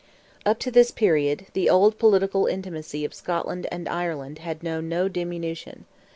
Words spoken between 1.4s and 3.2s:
the old political intimacy of